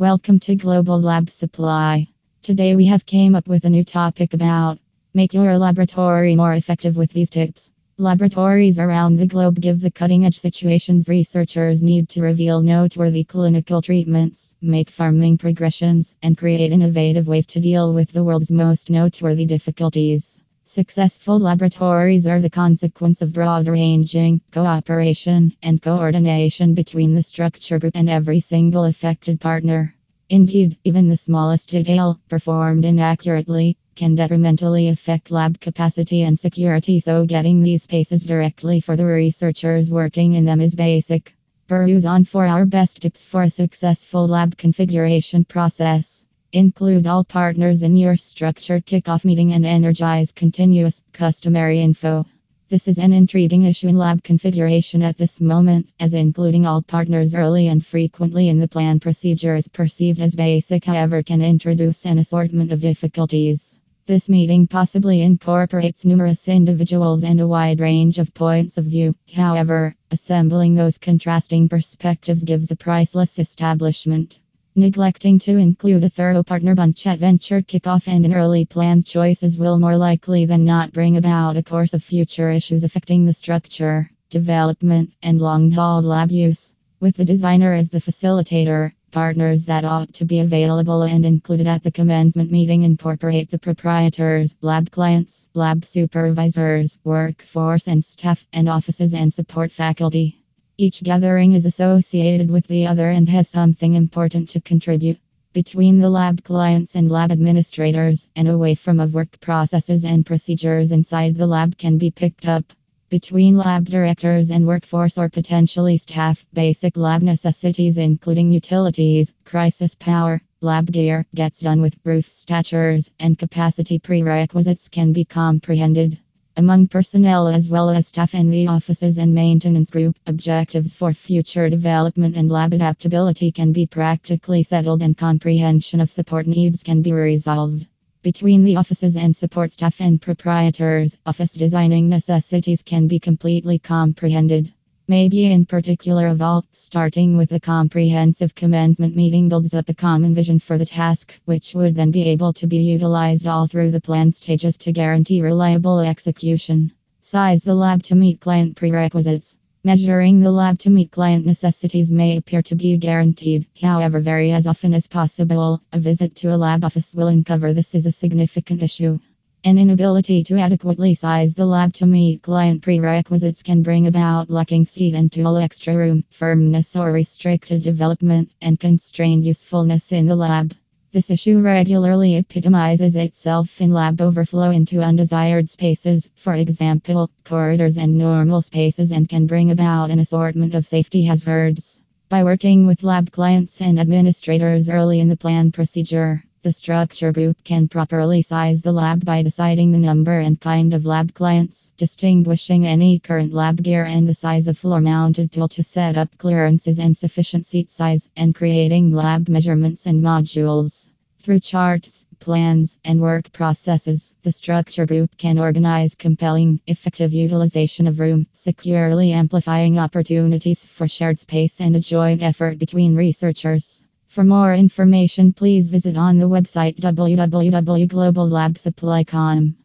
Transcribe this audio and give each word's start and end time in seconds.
Welcome 0.00 0.38
to 0.40 0.54
Global 0.54 1.00
Lab 1.00 1.28
Supply. 1.28 2.06
Today 2.44 2.76
we 2.76 2.86
have 2.86 3.04
came 3.04 3.34
up 3.34 3.48
with 3.48 3.64
a 3.64 3.68
new 3.68 3.82
topic 3.82 4.32
about 4.32 4.78
make 5.12 5.34
your 5.34 5.58
laboratory 5.58 6.36
more 6.36 6.54
effective 6.54 6.96
with 6.96 7.10
these 7.12 7.28
tips. 7.28 7.72
Laboratories 7.96 8.78
around 8.78 9.16
the 9.16 9.26
globe 9.26 9.60
give 9.60 9.80
the 9.80 9.90
cutting 9.90 10.24
edge 10.24 10.38
situations 10.38 11.08
researchers 11.08 11.82
need 11.82 12.08
to 12.10 12.22
reveal 12.22 12.62
noteworthy 12.62 13.24
clinical 13.24 13.82
treatments, 13.82 14.54
make 14.62 14.88
farming 14.88 15.36
progressions, 15.36 16.14
and 16.22 16.38
create 16.38 16.70
innovative 16.70 17.26
ways 17.26 17.46
to 17.46 17.60
deal 17.60 17.92
with 17.92 18.12
the 18.12 18.22
world's 18.22 18.52
most 18.52 18.90
noteworthy 18.90 19.46
difficulties. 19.46 20.37
Successful 20.70 21.38
laboratories 21.38 22.26
are 22.26 22.42
the 22.42 22.50
consequence 22.50 23.22
of 23.22 23.32
broad 23.32 23.66
ranging 23.66 24.42
cooperation 24.52 25.56
and 25.62 25.80
coordination 25.80 26.74
between 26.74 27.14
the 27.14 27.22
structure 27.22 27.78
group 27.78 27.96
and 27.96 28.10
every 28.10 28.38
single 28.38 28.84
affected 28.84 29.40
partner. 29.40 29.94
Indeed, 30.28 30.76
even 30.84 31.08
the 31.08 31.16
smallest 31.16 31.70
detail, 31.70 32.20
performed 32.28 32.84
inaccurately, 32.84 33.78
can 33.96 34.14
detrimentally 34.14 34.88
affect 34.88 35.30
lab 35.30 35.58
capacity 35.58 36.20
and 36.20 36.38
security, 36.38 37.00
so 37.00 37.24
getting 37.24 37.62
these 37.62 37.84
spaces 37.84 38.24
directly 38.24 38.80
for 38.80 38.94
the 38.94 39.06
researchers 39.06 39.90
working 39.90 40.34
in 40.34 40.44
them 40.44 40.60
is 40.60 40.74
basic. 40.74 41.34
Peruse 41.66 42.04
on 42.04 42.24
for 42.24 42.44
our 42.44 42.66
best 42.66 43.00
tips 43.00 43.24
for 43.24 43.42
a 43.42 43.48
successful 43.48 44.28
lab 44.28 44.54
configuration 44.58 45.46
process. 45.46 46.26
Include 46.54 47.06
all 47.06 47.24
partners 47.24 47.82
in 47.82 47.94
your 47.94 48.16
structured 48.16 48.86
kickoff 48.86 49.22
meeting 49.22 49.52
and 49.52 49.66
energize 49.66 50.32
continuous 50.32 51.02
customary 51.12 51.82
info. 51.82 52.24
This 52.70 52.88
is 52.88 52.96
an 52.96 53.12
intriguing 53.12 53.64
issue 53.64 53.88
in 53.88 53.98
lab 53.98 54.22
configuration 54.22 55.02
at 55.02 55.18
this 55.18 55.42
moment, 55.42 55.90
as 56.00 56.14
including 56.14 56.64
all 56.64 56.80
partners 56.80 57.34
early 57.34 57.66
and 57.66 57.84
frequently 57.84 58.48
in 58.48 58.58
the 58.58 58.66
plan 58.66 58.98
procedure 58.98 59.56
is 59.56 59.68
perceived 59.68 60.20
as 60.20 60.36
basic, 60.36 60.86
however, 60.86 61.22
can 61.22 61.42
introduce 61.42 62.06
an 62.06 62.16
assortment 62.16 62.72
of 62.72 62.80
difficulties. 62.80 63.76
This 64.06 64.30
meeting 64.30 64.66
possibly 64.66 65.20
incorporates 65.20 66.06
numerous 66.06 66.48
individuals 66.48 67.24
and 67.24 67.42
a 67.42 67.46
wide 67.46 67.80
range 67.80 68.18
of 68.18 68.32
points 68.32 68.78
of 68.78 68.86
view. 68.86 69.14
However, 69.34 69.94
assembling 70.10 70.74
those 70.74 70.96
contrasting 70.96 71.68
perspectives 71.68 72.42
gives 72.42 72.70
a 72.70 72.76
priceless 72.76 73.38
establishment. 73.38 74.40
Neglecting 74.78 75.40
to 75.40 75.56
include 75.56 76.04
a 76.04 76.08
thorough 76.08 76.44
partner 76.44 76.76
bunch 76.76 77.04
at 77.08 77.18
venture 77.18 77.62
kickoff 77.62 78.06
and 78.06 78.24
an 78.24 78.32
early 78.32 78.64
plan 78.64 79.02
choices 79.02 79.58
will 79.58 79.76
more 79.80 79.96
likely 79.96 80.46
than 80.46 80.64
not 80.64 80.92
bring 80.92 81.16
about 81.16 81.56
a 81.56 81.64
course 81.64 81.94
of 81.94 82.04
future 82.04 82.48
issues 82.48 82.84
affecting 82.84 83.24
the 83.24 83.32
structure, 83.32 84.08
development, 84.30 85.10
and 85.20 85.40
long 85.40 85.72
haul 85.72 86.00
lab 86.00 86.30
use. 86.30 86.74
With 87.00 87.16
the 87.16 87.24
designer 87.24 87.74
as 87.74 87.90
the 87.90 87.98
facilitator, 87.98 88.92
Partners 89.10 89.64
that 89.64 89.84
ought 89.84 90.12
to 90.14 90.24
be 90.24 90.38
available 90.38 91.02
and 91.02 91.26
included 91.26 91.66
at 91.66 91.82
the 91.82 91.90
commencement 91.90 92.52
meeting 92.52 92.84
incorporate 92.84 93.50
the 93.50 93.58
proprietors, 93.58 94.54
lab 94.60 94.92
clients, 94.92 95.48
lab 95.54 95.84
supervisors, 95.84 96.98
workforce 97.02 97.88
and 97.88 98.04
staff, 98.04 98.46
and 98.52 98.68
offices 98.68 99.14
and 99.14 99.34
support 99.34 99.72
faculty. 99.72 100.37
Each 100.80 101.02
gathering 101.02 101.54
is 101.54 101.66
associated 101.66 102.48
with 102.48 102.68
the 102.68 102.86
other 102.86 103.10
and 103.10 103.28
has 103.28 103.48
something 103.48 103.94
important 103.94 104.50
to 104.50 104.60
contribute. 104.60 105.18
Between 105.52 105.98
the 105.98 106.08
lab 106.08 106.44
clients 106.44 106.94
and 106.94 107.10
lab 107.10 107.32
administrators, 107.32 108.28
and 108.36 108.46
away 108.46 108.76
from 108.76 109.00
of 109.00 109.12
work 109.12 109.40
processes 109.40 110.04
and 110.04 110.24
procedures 110.24 110.92
inside 110.92 111.34
the 111.34 111.48
lab 111.48 111.76
can 111.76 111.98
be 111.98 112.12
picked 112.12 112.46
up 112.46 112.72
between 113.10 113.56
lab 113.56 113.86
directors 113.86 114.52
and 114.52 114.68
workforce 114.68 115.18
or 115.18 115.28
potentially 115.28 115.96
staff. 115.96 116.46
Basic 116.52 116.96
lab 116.96 117.22
necessities, 117.22 117.98
including 117.98 118.52
utilities, 118.52 119.34
crisis 119.44 119.96
power, 119.96 120.40
lab 120.60 120.92
gear, 120.92 121.26
gets 121.34 121.58
done 121.58 121.80
with 121.80 121.98
roof 122.04 122.30
statures, 122.30 123.10
and 123.18 123.36
capacity 123.36 123.98
prerequisites 123.98 124.88
can 124.88 125.12
be 125.12 125.24
comprehended. 125.24 126.20
Among 126.58 126.88
personnel 126.88 127.46
as 127.46 127.70
well 127.70 127.88
as 127.88 128.08
staff 128.08 128.34
in 128.34 128.50
the 128.50 128.66
offices 128.66 129.18
and 129.18 129.32
maintenance 129.32 129.90
group, 129.90 130.18
objectives 130.26 130.92
for 130.92 131.14
future 131.14 131.70
development 131.70 132.34
and 132.34 132.50
lab 132.50 132.72
adaptability 132.72 133.52
can 133.52 133.70
be 133.70 133.86
practically 133.86 134.64
settled 134.64 135.00
and 135.00 135.16
comprehension 135.16 136.00
of 136.00 136.10
support 136.10 136.48
needs 136.48 136.82
can 136.82 137.00
be 137.00 137.12
resolved. 137.12 137.86
Between 138.24 138.64
the 138.64 138.74
offices 138.74 139.16
and 139.16 139.36
support 139.36 139.70
staff 139.70 140.00
and 140.00 140.20
proprietors, 140.20 141.16
office 141.24 141.52
designing 141.52 142.08
necessities 142.08 142.82
can 142.82 143.06
be 143.06 143.20
completely 143.20 143.78
comprehended. 143.78 144.72
Maybe 145.10 145.46
in 145.46 145.64
particular 145.64 146.26
of 146.26 146.42
all, 146.42 146.66
starting 146.70 147.38
with 147.38 147.52
a 147.52 147.60
comprehensive 147.60 148.54
commencement 148.54 149.16
meeting 149.16 149.48
builds 149.48 149.72
up 149.72 149.88
a 149.88 149.94
common 149.94 150.34
vision 150.34 150.58
for 150.58 150.76
the 150.76 150.84
task, 150.84 151.40
which 151.46 151.74
would 151.74 151.94
then 151.94 152.10
be 152.10 152.24
able 152.24 152.52
to 152.52 152.66
be 152.66 152.76
utilized 152.76 153.46
all 153.46 153.66
through 153.66 153.90
the 153.90 154.02
plan 154.02 154.32
stages 154.32 154.76
to 154.76 154.92
guarantee 154.92 155.40
reliable 155.40 156.00
execution. 156.00 156.92
Size 157.22 157.62
the 157.62 157.74
lab 157.74 158.02
to 158.02 158.14
meet 158.16 158.40
client 158.40 158.76
prerequisites. 158.76 159.56
Measuring 159.82 160.40
the 160.40 160.52
lab 160.52 160.78
to 160.80 160.90
meet 160.90 161.10
client 161.10 161.46
necessities 161.46 162.12
may 162.12 162.36
appear 162.36 162.60
to 162.60 162.74
be 162.74 162.98
guaranteed, 162.98 163.66
however, 163.80 164.20
very 164.20 164.52
as 164.52 164.66
often 164.66 164.92
as 164.92 165.06
possible, 165.06 165.80
a 165.90 165.98
visit 165.98 166.34
to 166.36 166.54
a 166.54 166.58
lab 166.58 166.84
office 166.84 167.14
will 167.14 167.28
uncover 167.28 167.72
this 167.72 167.94
is 167.94 168.04
a 168.04 168.12
significant 168.12 168.82
issue. 168.82 169.18
An 169.68 169.76
inability 169.76 170.44
to 170.44 170.56
adequately 170.56 171.14
size 171.14 171.54
the 171.54 171.66
lab 171.66 171.92
to 172.00 172.06
meet 172.06 172.40
client 172.40 172.80
prerequisites 172.80 173.62
can 173.62 173.82
bring 173.82 174.06
about 174.06 174.48
lacking 174.48 174.86
seat 174.86 175.12
and 175.14 175.30
tool 175.30 175.58
extra 175.58 175.94
room, 175.94 176.24
firmness 176.30 176.96
or 176.96 177.12
restricted 177.12 177.82
development, 177.82 178.48
and 178.62 178.80
constrained 178.80 179.44
usefulness 179.44 180.10
in 180.10 180.24
the 180.24 180.34
lab. 180.34 180.72
This 181.12 181.28
issue 181.28 181.60
regularly 181.60 182.36
epitomizes 182.36 183.14
itself 183.14 183.82
in 183.82 183.92
lab 183.92 184.22
overflow 184.22 184.70
into 184.70 185.02
undesired 185.02 185.68
spaces, 185.68 186.30
for 186.34 186.54
example, 186.54 187.30
corridors 187.44 187.98
and 187.98 188.16
normal 188.16 188.62
spaces, 188.62 189.12
and 189.12 189.28
can 189.28 189.46
bring 189.46 189.70
about 189.70 190.10
an 190.10 190.18
assortment 190.18 190.74
of 190.74 190.86
safety 190.86 191.24
hazards. 191.24 192.00
By 192.30 192.42
working 192.42 192.86
with 192.86 193.02
lab 193.02 193.30
clients 193.32 193.82
and 193.82 194.00
administrators 194.00 194.88
early 194.88 195.20
in 195.20 195.28
the 195.28 195.36
plan 195.36 195.72
procedure, 195.72 196.42
the 196.62 196.72
structure 196.72 197.32
group 197.32 197.62
can 197.62 197.86
properly 197.86 198.42
size 198.42 198.82
the 198.82 198.92
lab 198.92 199.24
by 199.24 199.42
deciding 199.42 199.92
the 199.92 199.98
number 199.98 200.40
and 200.40 200.60
kind 200.60 200.92
of 200.92 201.06
lab 201.06 201.32
clients, 201.32 201.92
distinguishing 201.96 202.84
any 202.84 203.18
current 203.18 203.52
lab 203.52 203.80
gear 203.82 204.04
and 204.04 204.26
the 204.26 204.34
size 204.34 204.66
of 204.66 204.76
floor 204.76 205.00
mounted 205.00 205.52
tool 205.52 205.68
to 205.68 205.82
set 205.82 206.16
up 206.16 206.36
clearances 206.36 206.98
and 206.98 207.16
sufficient 207.16 207.64
seat 207.64 207.90
size, 207.90 208.28
and 208.36 208.54
creating 208.54 209.12
lab 209.12 209.48
measurements 209.48 210.06
and 210.06 210.22
modules. 210.22 211.10
Through 211.38 211.60
charts, 211.60 212.24
plans, 212.40 212.98
and 213.04 213.20
work 213.20 213.52
processes, 213.52 214.34
the 214.42 214.50
structure 214.50 215.06
group 215.06 215.36
can 215.36 215.58
organize 215.58 216.16
compelling, 216.16 216.80
effective 216.88 217.32
utilization 217.32 218.08
of 218.08 218.18
room, 218.18 218.48
securely 218.52 219.30
amplifying 219.32 220.00
opportunities 220.00 220.84
for 220.84 221.06
shared 221.06 221.38
space 221.38 221.80
and 221.80 221.94
a 221.94 222.00
joint 222.00 222.42
effort 222.42 222.78
between 222.78 223.14
researchers. 223.14 224.04
For 224.28 224.44
more 224.44 224.74
information, 224.74 225.54
please 225.54 225.88
visit 225.88 226.18
on 226.18 226.36
the 226.36 226.50
website 226.50 227.00
www.globallabsupply.com. 227.00 229.76